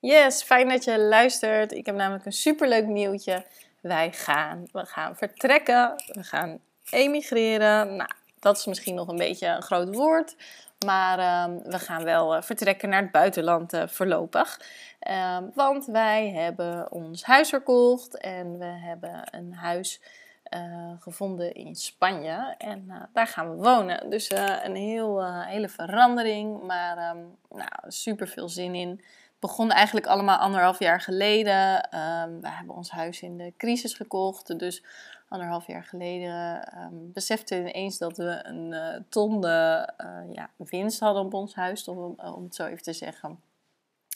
[0.00, 1.72] Yes, fijn dat je luistert.
[1.72, 3.44] Ik heb namelijk een superleuk nieuwtje.
[3.80, 6.58] Wij gaan, we gaan vertrekken, we gaan
[6.90, 7.96] emigreren.
[7.96, 10.36] Nou, dat is misschien nog een beetje een groot woord.
[10.84, 14.60] Maar ehm, we gaan wel uh, vertrekken naar het buitenland uh, voorlopig.
[14.98, 20.00] Ehm, want wij hebben ons huis verkocht en we hebben een huis
[20.54, 22.54] uh, gevonden in Spanje.
[22.58, 24.10] En daar gaan we wonen.
[24.10, 24.30] Dus
[24.62, 29.00] een heel, hele verandering, maar um, nou, super veel zin in
[29.40, 31.74] begon eigenlijk allemaal anderhalf jaar geleden.
[31.98, 34.58] Um, we hebben ons huis in de crisis gekocht.
[34.58, 34.84] Dus
[35.28, 39.82] anderhalf jaar geleden um, beseften we ineens dat we een uh, ton uh,
[40.32, 43.40] ja, winst hadden op ons huis, om, om het zo even te zeggen.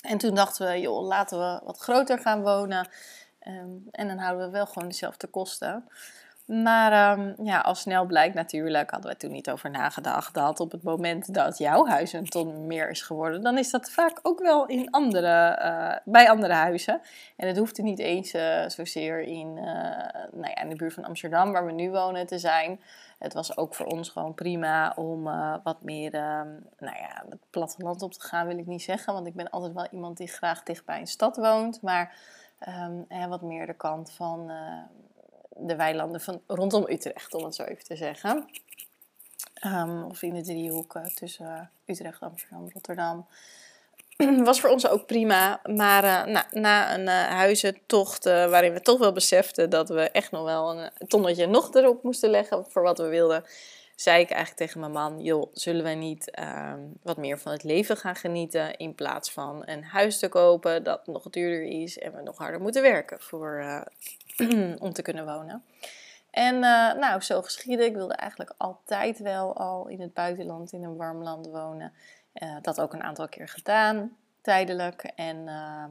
[0.02, 2.88] En toen dachten we, joh, laten we wat groter gaan wonen.
[3.46, 5.88] Um, en dan houden we wel gewoon dezelfde kosten.
[6.46, 10.72] Maar um, ja, al snel blijkt natuurlijk, hadden we toen niet over nagedacht, dat op
[10.72, 14.40] het moment dat jouw huis een ton meer is geworden, dan is dat vaak ook
[14.40, 17.00] wel in andere, uh, bij andere huizen.
[17.36, 19.64] En het hoeft er niet eens uh, zozeer in, uh,
[20.32, 22.80] nou ja, in de buurt van Amsterdam, waar we nu wonen, te zijn.
[23.18, 25.22] Het was ook voor ons gewoon prima om
[25.62, 29.12] wat meer, um, nou ja, het platteland op te gaan, wil ik niet zeggen.
[29.12, 31.82] Want ik ben altijd wel iemand die graag dicht bij een stad woont.
[31.82, 32.16] Maar
[32.68, 34.50] um, wat meer de kant van
[35.56, 38.48] de weilanden van rondom Utrecht, om het zo even te zeggen.
[39.66, 43.26] Um, of in de driehoek tussen Utrecht, Amsterdam, Rotterdam.
[44.44, 45.60] Was voor ons ook prima.
[45.64, 50.44] Maar uh, na, een uh, huizentocht waarin we toch wel beseften dat we echt nog
[50.44, 53.44] wel een tonnetje nog erop moesten leggen voor wat we wilden,
[53.94, 57.62] zei ik eigenlijk tegen mijn man: joh, zullen we niet ehm, wat meer van het
[57.62, 62.14] leven gaan genieten in plaats van een huis te kopen dat nog duurder is en
[62.14, 63.84] we nog harder moeten werken voor,
[64.78, 65.64] om te kunnen wonen.
[66.34, 67.86] En uh, nou, zo geschieden.
[67.86, 71.92] Ik wilde eigenlijk altijd wel al in het buitenland, in een warm land wonen.
[72.34, 75.12] Uh, dat ook een aantal keer gedaan, tijdelijk.
[75.14, 75.84] En uh,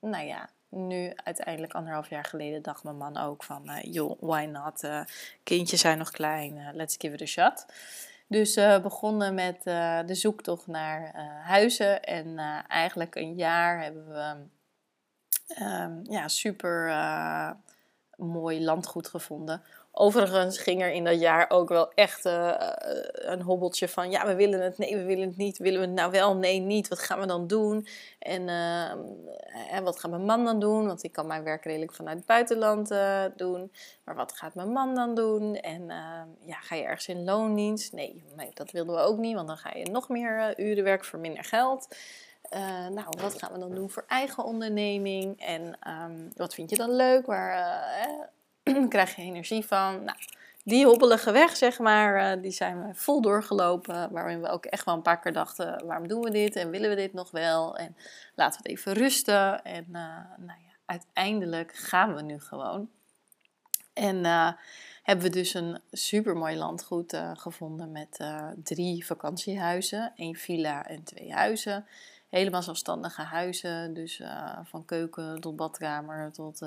[0.00, 3.70] nou ja, nu uiteindelijk anderhalf jaar geleden dacht mijn man ook van...
[3.70, 4.88] Uh, joh, why not?
[5.42, 7.66] kindjes zijn nog klein, let's give it a shot.
[8.26, 9.62] Dus we begonnen met
[10.06, 11.14] de zoektocht naar
[11.44, 12.02] huizen.
[12.02, 12.38] En
[12.68, 14.34] eigenlijk een jaar hebben we
[15.54, 16.88] ehm, ja, super
[18.16, 19.62] mooi landgoed gevonden.
[19.92, 22.54] Overigens ging er in dat jaar ook wel echt uh,
[23.12, 25.58] een hobbeltje van: ja, we willen het, nee, we willen het niet.
[25.58, 26.88] Willen we het nou wel, nee, niet.
[26.88, 27.86] Wat gaan we dan doen?
[28.18, 28.90] En, uh,
[29.70, 30.86] en wat gaat mijn man dan doen?
[30.86, 32.88] Want ik kan mijn werk redelijk vanuit het buitenland
[33.36, 33.72] doen.
[34.04, 35.54] Maar wat gaat mijn man dan doen?
[35.54, 35.86] En
[36.44, 37.92] ja, ga je ergens in loondienst?
[37.92, 38.24] Nee,
[38.54, 41.44] dat wilden we ook niet, want dan ga je nog meer uren werken voor minder
[41.44, 41.96] geld.
[42.90, 45.40] Nou, wat gaan we dan doen voor eigen onderneming?
[45.40, 47.26] En um, wat vind je dan leuk?
[47.26, 48.30] Waar
[48.88, 50.04] krijg je energie van?
[50.04, 50.18] Nou,
[50.64, 54.12] die hobbelige weg, zeg maar, uh, die zijn we vol doorgelopen.
[54.12, 56.56] Waarin we ook echt wel een paar keer dachten: waarom doen we dit?
[56.56, 57.76] En willen we dit nog wel?
[57.76, 57.96] En
[58.34, 59.64] laten we het even rusten.
[59.64, 62.88] En nou ja, uiteindelijk gaan we nu gewoon.
[63.92, 64.24] En
[65.02, 68.18] hebben we dus een super mooi landgoed gevonden met
[68.62, 71.86] drie vakantiehuizen, één villa en twee huizen
[72.30, 73.94] helemaal zelfstandige huizen.
[73.94, 74.22] Dus
[74.64, 76.60] van keuken tot badkamer tot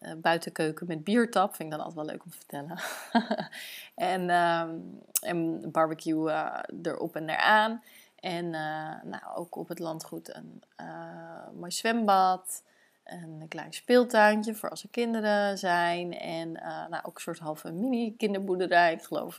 [0.00, 1.54] uh, buitenkeuken met biertap.
[1.54, 2.78] Vind ik dan altijd wel leuk om te vertellen.
[4.12, 6.32] en, um, en barbecue
[6.82, 7.82] erop en eraan.
[8.20, 8.50] En
[9.04, 10.62] nou, ook op het landgoed een
[11.58, 12.62] mooi zwembad.
[13.04, 16.18] Een klein speeltuintje voor als er kinderen zijn.
[16.18, 16.52] En
[16.90, 18.92] nou, ook een soort halve mini-kinderboerderij.
[18.92, 19.36] Ik geloof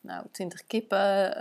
[0.00, 1.32] nou, 20 kippen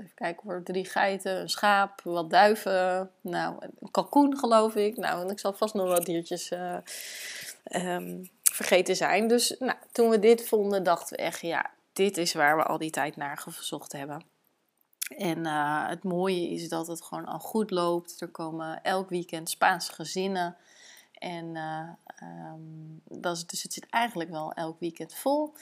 [0.00, 4.96] even kijken voor drie geiten, een schaap, wat duiven, nou, een kalkoen geloof ik.
[4.96, 6.76] Nou, en ik zal vast nog wat diertjes uh,
[7.72, 9.28] um, vergeten zijn.
[9.28, 12.78] Dus nou, toen we dit vonden, dachten we echt, ja, dit is waar we al
[12.78, 14.24] die tijd naar gezocht hebben.
[15.16, 18.20] En uh, het mooie is dat het gewoon al goed loopt.
[18.20, 20.56] Er komen elk weekend Spaanse gezinnen.
[21.12, 21.88] En uh,
[22.22, 25.54] um, dat is, dus het zit eigenlijk wel elk weekend vol.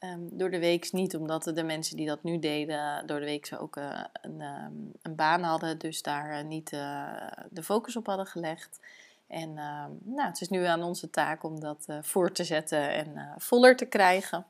[0.00, 3.46] Um, door de week niet, omdat de mensen die dat nu deden, door de week
[3.46, 7.96] ze ook uh, een, um, een, baan hadden, dus daar uh, niet uh, de focus
[7.96, 8.80] op hadden gelegd.
[9.26, 13.34] En um, nou, het is nu aan onze taak om dat voor te zetten en
[13.36, 14.46] voller te krijgen.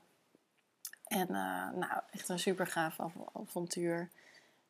[1.07, 1.27] En
[1.75, 2.99] nou, echt een super gaaf
[3.33, 4.09] avontuur.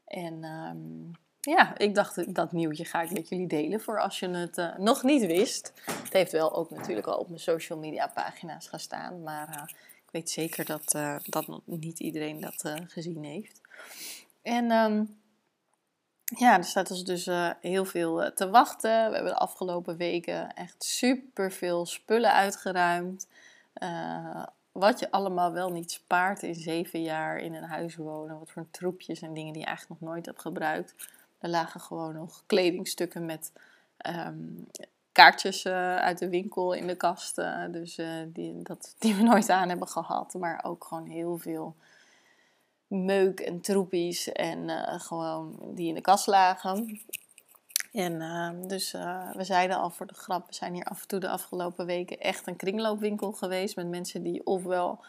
[0.05, 4.29] En ehm, ja, ik dacht dat nieuwtje ga ik met jullie delen voor als je
[4.29, 5.73] het nog niet wist.
[6.03, 9.75] Het heeft wel ook natuurlijk al op mijn social media pagina's gestaan, maar
[10.07, 13.61] ik weet zeker dat, uh, dat niet iedereen dat gezien heeft.
[14.41, 15.19] En um,
[16.23, 17.29] ja, er staat ons dus
[17.61, 19.09] heel veel te wachten.
[19.09, 23.27] We hebben de afgelopen weken echt super veel spullen uitgeruimd.
[24.71, 28.39] wat je allemaal wel niet spaart in zeven jaar in een huis wonen.
[28.39, 30.95] Wat voor troepjes en dingen die je eigenlijk nog nooit hebt gebruikt.
[31.39, 33.51] Er lagen gewoon nog kledingstukken met
[33.97, 34.35] ehm,
[35.17, 37.35] kaartjes uh, uit de winkel in de kast.
[37.71, 40.33] dus uh, die, dat, die we nooit aan hebben gehad.
[40.33, 41.75] Maar ook gewoon heel veel
[42.87, 44.31] meuk en troepies.
[44.31, 47.01] En uh, gewoon die in de kast lagen.
[47.91, 48.19] En
[48.67, 48.91] dus
[49.33, 52.19] we zeiden al voor de grap, we zijn hier af en toe de afgelopen weken
[52.19, 53.75] echt een kringloopwinkel geweest.
[53.75, 54.99] Met mensen die ofwel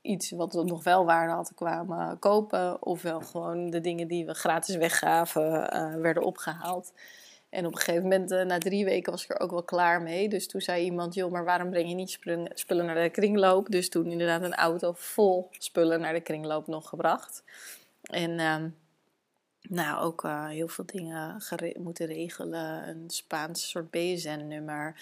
[0.00, 2.82] iets wat nog wel waarde had kwamen kopen.
[2.86, 5.50] Ofwel gewoon de dingen die we gratis weggaven
[6.00, 6.92] werden opgehaald.
[7.50, 10.02] En op een gegeven moment, uh, na drie weken, was ik er ook wel klaar
[10.02, 10.28] mee.
[10.28, 12.18] Dus toen zei iemand, joh, maar waarom breng je niet
[12.54, 13.70] spullen naar de kringloop?
[13.70, 17.42] Dus toen inderdaad een auto vol spullen naar de kringloop nog gebracht.
[18.02, 18.64] En uh,
[19.60, 21.42] nou, ook uh, heel veel dingen
[21.76, 22.88] moeten regelen.
[22.88, 25.00] Een Spaans soort BSN-nummer.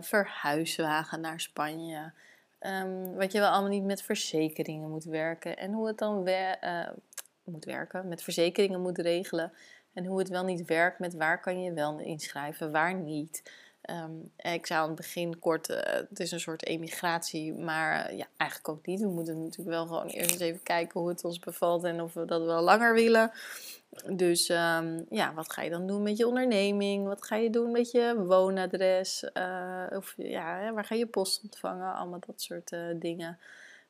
[0.00, 2.12] verhuiswagen naar Spanje.
[2.60, 5.56] Um, wat je wel allemaal niet met verzekeringen moet werken.
[5.56, 6.28] En hoe het dan
[7.44, 9.52] moet werken, met verzekeringen moet regelen.
[9.92, 13.42] En hoe het wel niet werkt met waar kan je wel inschrijven, waar niet.
[13.90, 18.18] Um, ik zou aan het begin kort, uh, het is een soort emigratie, maar uh,
[18.18, 19.00] ja, eigenlijk ook niet.
[19.00, 22.14] We moeten natuurlijk wel gewoon eerst eens even kijken hoe het ons bevalt en of
[22.14, 23.32] we dat wel langer willen.
[24.12, 27.06] Dus um, ja, wat ga je dan doen met je onderneming?
[27.06, 29.30] Wat ga je doen met je woonadres?
[29.34, 31.94] Uh, of ja, waar ga je post ontvangen?
[31.94, 33.38] Allemaal dat soort dingen.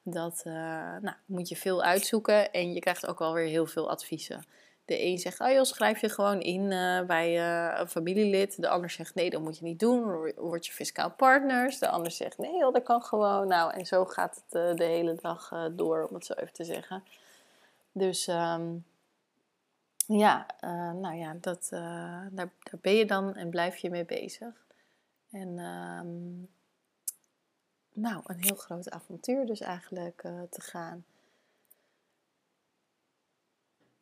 [0.03, 4.44] Dat nou, moet je veel uitzoeken en je krijgt ook wel weer heel veel adviezen.
[4.91, 6.69] De een zegt, oh joh, schrijf je gewoon in
[7.07, 7.41] bij
[7.81, 8.63] een familielid.
[8.63, 10.33] De ander zegt, nee, dat moet je niet doen.
[10.37, 11.79] Word je fiscaal partners.
[11.79, 13.49] De ander zegt, nee dat kan gewoon.
[13.49, 17.05] Nou, en zo gaat het de hele dag door, om het zo even te zeggen.
[17.93, 18.27] Dus...
[18.27, 18.85] Um,
[20.07, 20.47] ja,
[20.93, 22.51] nou ja, dat, daar, daar,
[22.81, 24.67] ben je dan en blijf je mee bezig.
[25.31, 26.49] En um,
[27.93, 30.21] nou, een heel groot avontuur dus eigenlijk
[30.51, 31.05] te gaan.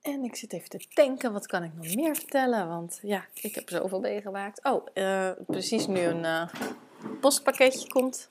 [0.08, 2.68] En ik zit even te denken, wat kan ik nog meer vertellen?
[2.68, 4.64] Want ja, ik heb zoveel meegemaakt.
[4.64, 4.86] Oh,
[5.46, 6.48] precies nu een
[7.20, 8.30] postpakketje komt.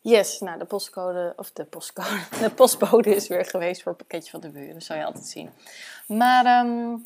[0.00, 4.30] Yes, nou de postcode, of de postcode, de postbode is weer geweest voor het pakketje
[4.30, 4.72] van de buren.
[4.72, 5.50] Dat zou je altijd zien.
[6.06, 7.02] Maar um,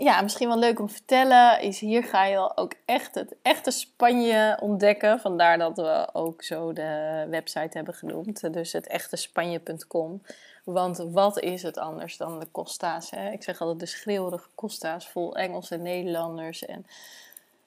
[0.00, 3.70] ja, misschien wel leuk om te vertellen is hier ga je ook echt het echte
[3.70, 5.20] Spanje ontdekken.
[5.20, 8.52] Vandaar dat we ook zo de website hebben genoemd.
[8.52, 10.22] Dus het echte Spanje.com.
[10.64, 13.10] Want wat is het anders dan de Costa's?
[13.10, 13.30] Hè?
[13.30, 16.86] Ik zeg altijd de schreeuwerige Costa's vol Engels en Nederlanders en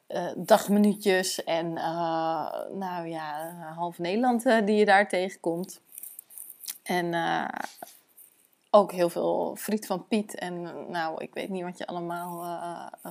[0.08, 5.80] uh, dagminuutjes en uh, nou ja, half Nederland uh, die je daar tegenkomt.
[6.84, 7.14] En
[8.74, 10.36] ook heel veel friet van Piet.
[10.36, 10.62] En
[10.92, 12.46] nou, ik weet niet wat je allemaal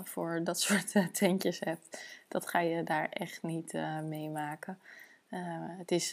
[0.05, 1.99] voor dat soort tentjes hebt.
[2.29, 3.73] Dat ga je daar echt niet
[4.09, 4.79] meemaken.
[5.79, 6.12] het is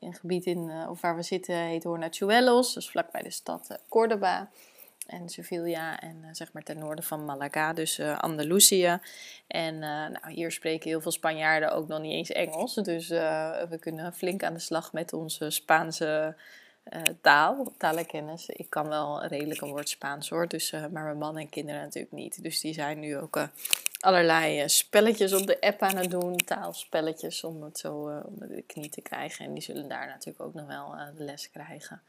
[0.00, 4.48] een gebied in, of waar we zitten, heet Hornachuelos, dus vlakbij de stad Córdoba
[5.06, 8.98] en Sevilla en uh, zeg maar ten noorden van Malaga, dus uh, Andalusië.
[9.46, 13.76] En uh, nou, hier spreken heel veel Spanjaarden ook nog niet eens Engels, dus we
[13.80, 16.36] kunnen flink aan de slag met onze Spaanse
[17.20, 18.48] taal, talenkennis.
[18.48, 22.12] Ik kan wel redelijk een woord Spaans hoor, dus, maar mijn man en kinderen natuurlijk
[22.12, 22.42] niet.
[22.42, 23.48] Dus die zijn nu ook
[24.00, 28.88] allerlei spelletjes op de app aan het doen, taalspelletjes, om het zo onder de knie
[28.88, 29.44] te krijgen.
[29.44, 32.02] En die zullen daar natuurlijk ook nog wel de les krijgen.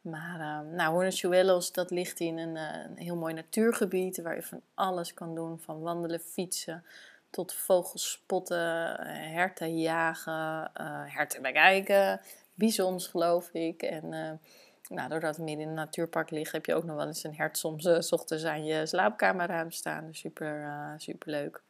[0.00, 2.58] Maar nou, Hornachuelos, dat ligt in een,
[2.96, 5.60] heel mooi natuurgebied waar je van alles kan doen.
[5.60, 6.84] Van wandelen, fietsen,
[7.30, 10.70] tot vogels spotten, herten jagen,
[11.06, 12.20] herten bekijken,
[12.56, 13.82] bizons geloof ik.
[13.82, 14.40] En
[14.88, 17.36] nou, doordat we midden in een natuurpark liggen, heb je ook nog wel eens een
[17.36, 20.06] hert soms s ochtends aan je slaapkamerruim staan.
[20.06, 21.62] Dus super, super leuk.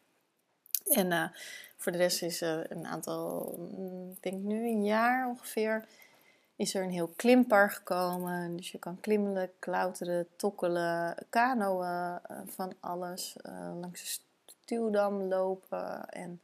[0.84, 1.32] En
[1.76, 5.86] voor de rest is een aantal, mm, ik denk nu een jaar ongeveer
[6.56, 8.56] is er een heel klimpark gekomen.
[8.56, 13.36] Dus je kan klimmen, klauteren, tokkelen, kanoën, uh, van alles.
[13.42, 14.22] Uh, langs de
[14.62, 16.08] stuwdam lopen.
[16.08, 16.40] En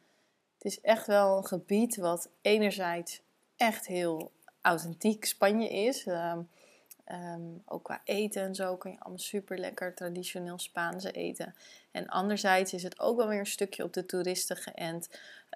[0.55, 3.23] het is echt wel een gebied wat enerzijds
[3.63, 6.07] echt heel authentiek Spanje is.
[6.07, 6.41] Ehm,
[7.65, 11.55] ook qua eten en zo kun je allemaal super lekker traditioneel Spaanse eten.
[11.91, 15.09] En anderzijds is het ook wel weer een stukje op de toeristen geënt.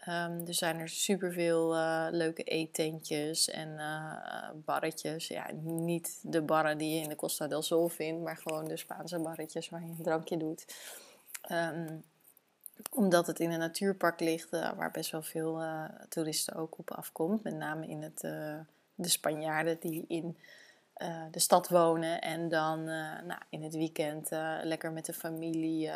[0.09, 5.29] Um, er zijn er superveel uh, leuke eetentjes en uh, barretjes.
[5.29, 8.77] Ja, niet de barren die je in de Costa del Sol vindt, maar gewoon de
[8.77, 10.65] Spaanse barretjes waar je een drankje doet.
[12.91, 15.63] Omdat het in een natuurpark ligt uh, waar best wel veel
[16.09, 17.43] toeristen ook op afkomt.
[17.43, 18.21] Met name in het,
[18.95, 20.37] de Spanjaarden die in
[21.31, 24.29] de stad wonen en dan nou, in het weekend
[24.63, 25.91] lekker met de familie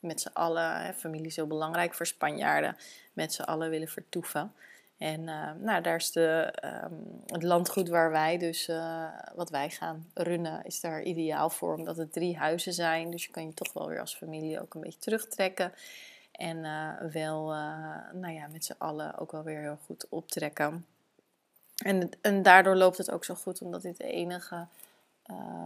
[0.00, 2.76] met z'n allen, familie is heel belangrijk voor Spanjaarden,
[3.12, 4.52] met z'n allen willen vertoeven.
[5.00, 9.04] En uh, nou, daar is de, um, het landgoed waar wij dus, uh,
[9.34, 11.74] wat wij gaan runnen, is daar ideaal voor.
[11.74, 14.74] Omdat het drie huizen zijn, dus je kan je toch wel weer als familie ook
[14.74, 15.72] een beetje terugtrekken.
[16.32, 17.46] En uh, wel,
[18.12, 20.86] nou ja, met z'n allen ook wel weer heel goed optrekken.
[21.76, 24.66] En, en daardoor loopt het ook zo goed, omdat dit de enige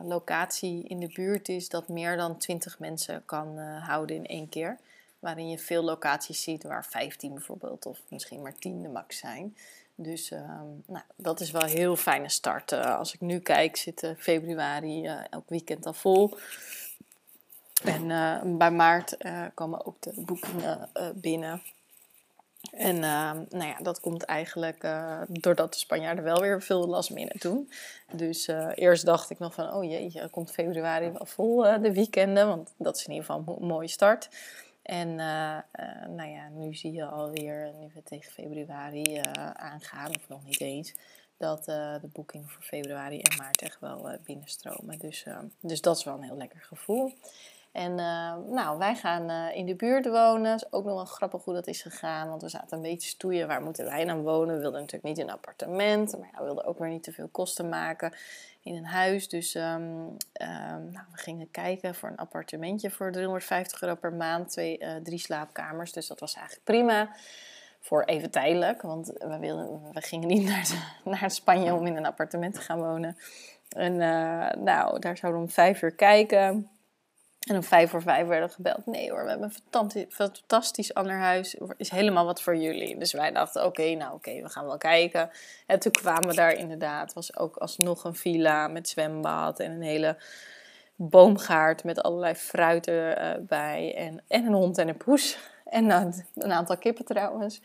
[0.05, 4.79] locatie in de buurt is dat meer dan 20 mensen kan houden in één keer.
[5.25, 9.57] Waarin je veel locaties ziet waar 15 bijvoorbeeld, of misschien maar 10 de max zijn.
[9.95, 12.73] Dus uh, nou, dat is wel een heel fijne start.
[12.73, 16.37] Uh, als ik nu kijk, zit februari elk weekend al vol.
[17.85, 19.17] En bij maart
[19.55, 21.63] komen ook de boekingen binnen.
[22.73, 27.11] En uh, nou ja, dat komt eigenlijk uh, doordat de Spanjaarden wel weer veel last
[27.11, 27.71] minute doen.
[28.13, 31.93] Dus uh, eerst dacht ik nog van, oh jeetje, komt februari wel vol eh, de
[31.93, 32.49] weekenden.
[32.49, 34.29] Want dat is in ieder geval een mooie start.
[34.85, 35.15] En
[36.15, 39.21] nou ja, nu zie je alweer, nu we tegen februari
[39.53, 40.95] aangaan, of nog niet eens,
[41.37, 44.99] dat de boekingen voor februari en maart echt wel binnenstromen.
[44.99, 45.27] Dus,
[45.61, 47.13] dus dat is wel een heel lekker gevoel.
[47.75, 50.55] En uh, nou, wij gaan uh, in de buurt wonen.
[50.55, 52.29] Is ook nog wel grappig hoe dat is gegaan.
[52.29, 53.49] Want we zaten een beetje stoeien.
[53.49, 54.55] Waar moeten wij dan wonen?
[54.55, 56.19] We wilden natuurlijk niet in een appartement.
[56.19, 58.13] Maar ja, we wilden ook weer niet te veel kosten maken
[58.63, 59.29] in een huis.
[59.29, 60.17] Dus um, um,
[60.93, 64.51] nou, we gingen kijken voor een appartementje voor 350 euro per maand.
[64.51, 65.93] Twee, uh, drie slaapkamers.
[65.93, 67.09] Dus dat was eigenlijk prima.
[67.81, 68.83] Voor even tijdelijk.
[68.83, 72.79] Want we, wilden, we gingen niet naar, naar Spanje om in een appartement te gaan
[72.79, 73.17] wonen.
[73.69, 73.97] En
[74.65, 76.69] nou, daar zouden we om vijf uur kijken.
[77.45, 78.87] En om vijf voor vijf werden we gebeld.
[78.87, 81.57] Nee hoor, we hebben een fantastisch ander huis.
[81.77, 82.99] Is helemaal wat voor jullie.
[82.99, 85.31] Dus wij dachten, oké, nou oké, we gaan wel kijken.
[85.67, 87.13] En toen kwamen we daar inderdaad.
[87.13, 90.17] was ook alsnog een villa met zwembad en een hele
[90.97, 93.95] boomgaard met allerlei fruiten uh, bij.
[93.97, 95.39] En, en een hond en een poes.
[95.65, 95.91] En
[96.35, 97.61] een aantal kippen trouwens.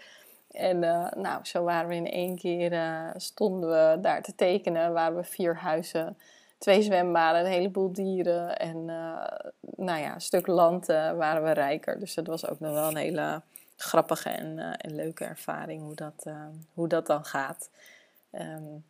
[0.51, 2.81] En uh, nou, zo waren we in één keer,
[3.15, 4.93] stonden we daar te tekenen.
[4.93, 6.17] Waren we vier huizen
[6.59, 9.25] twee zwembaden, een heleboel dieren en uh,
[9.75, 11.99] nou ja, een stuk land uh, waren we rijker.
[11.99, 13.41] Dus dat was ook nog wel een hele
[13.75, 16.25] grappige en, uh, en leuke ervaring hoe dat,
[16.73, 17.69] hoe dat dan gaat.
[18.31, 18.85] Um,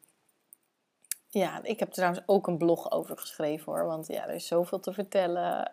[1.29, 3.85] ja, ik heb trouwens ook een blog over geschreven hoor.
[3.85, 5.71] Want ja, er is zoveel te vertellen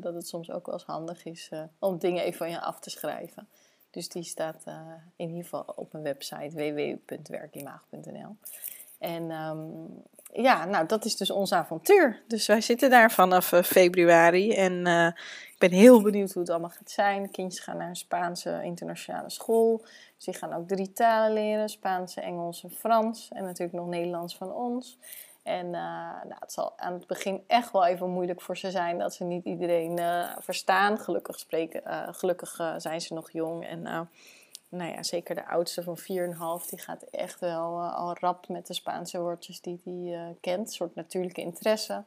[0.00, 2.90] dat het soms ook wel eens handig is om dingen even van je af te
[2.90, 3.48] schrijven.
[3.90, 4.64] Dus die staat
[5.16, 8.36] in ieder geval op mijn website www.werkimaag.nl.
[8.98, 10.02] En um,
[10.32, 12.22] ja, nou, dat is dus ons avontuur.
[12.26, 14.52] Dus wij zitten daar vanaf uh, februari.
[14.52, 15.06] En uh,
[15.52, 17.30] ik ben heel benieuwd hoe het allemaal gaat zijn.
[17.30, 19.84] Kindjes gaan naar een Spaanse internationale school.
[20.18, 23.28] Die gaan ook drie talen leren: Spaans, Engels en Frans.
[23.32, 24.98] En natuurlijk nog Nederlands van ons.
[25.42, 25.72] En uh,
[26.22, 29.24] nou, het zal aan het begin echt wel even moeilijk voor ze zijn dat ze
[29.24, 30.00] niet iedereen
[30.38, 30.98] verstaan.
[30.98, 31.82] Gelukkig, spreken,
[32.14, 33.66] gelukkig zijn ze nog jong.
[33.66, 34.08] En
[34.68, 36.04] nou ja, zeker de oudste van 4,5,
[36.68, 40.66] die gaat echt wel uh, al rap met de Spaanse woordjes die hij uh, kent.
[40.66, 42.02] Een soort natuurlijke interesse.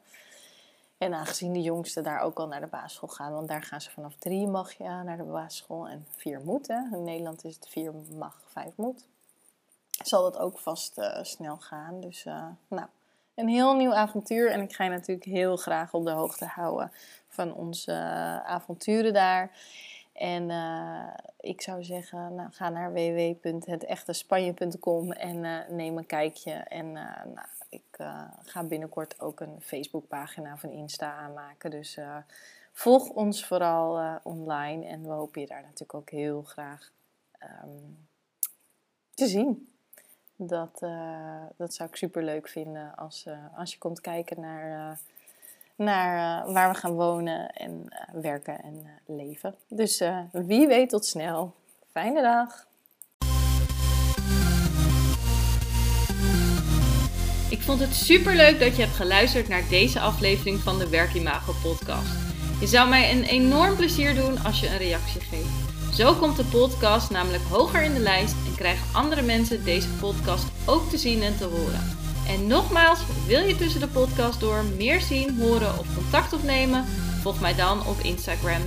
[0.98, 3.90] En aangezien de jongste daar ook al naar de basisschool gaan, want daar gaan ze
[3.90, 6.68] vanaf drie mag je naar de basisschool en vier moet.
[6.68, 9.06] In Nederland is het vier mag, vijf moet.
[9.90, 12.00] Zal dat ook vast uh, snel gaan.
[12.00, 12.24] Dus
[12.68, 12.86] nou,
[13.34, 14.50] een heel nieuw avontuur.
[14.50, 16.92] En ik ga je natuurlijk heel graag op de hoogte houden
[17.28, 17.92] van onze
[18.44, 19.50] avonturen daar.
[20.22, 21.08] En uh,
[21.40, 26.52] ik zou zeggen, nou, ga naar www.hetechtespanje.com en uh, neem een kijkje.
[26.52, 27.82] En uh, nou, ik
[28.42, 31.70] ga binnenkort ook een Facebookpagina van Insta aanmaken.
[31.70, 31.98] Dus
[32.72, 34.86] volg ons vooral online.
[34.86, 36.92] En we hopen je daar natuurlijk ook heel graag
[37.64, 38.08] um,
[39.14, 39.72] te zien.
[40.36, 40.78] Dat,
[41.56, 43.26] dat zou ik super leuk vinden als,
[43.56, 44.98] als je komt kijken naar
[45.76, 49.54] naar uh, waar we gaan wonen en uh, werken en uh, leven.
[49.68, 50.02] Dus
[50.32, 51.54] wie weet tot snel.
[51.92, 52.70] Fijne dag.
[57.50, 61.52] Ik vond het super leuk dat je hebt geluisterd naar deze aflevering van de Werkimago
[61.62, 62.12] podcast.
[62.60, 65.94] Je zou mij een enorm plezier doen als je een reactie geeft.
[65.94, 70.46] Zo komt de podcast namelijk hoger in de lijst en krijgen andere mensen deze podcast
[70.66, 72.01] ook te zien en te horen.
[72.28, 76.84] En nogmaals, wil je tussen de podcast door meer zien, horen of contact opnemen?
[77.22, 78.62] Volg mij dan op Instagram,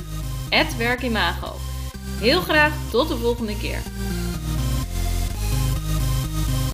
[0.77, 1.55] werkimago.
[2.19, 3.81] Heel graag tot de volgende keer.